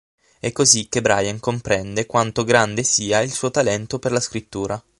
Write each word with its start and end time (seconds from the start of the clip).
È 0.39 0.51
così 0.51 0.89
che 0.89 0.99
Brian 0.99 1.39
comprende 1.39 2.07
quanto 2.07 2.43
grande 2.43 2.81
sia 2.81 3.19
il 3.21 3.31
suo 3.31 3.51
talento 3.51 3.99
per 3.99 4.11
la 4.11 4.19
scrittura. 4.19 4.83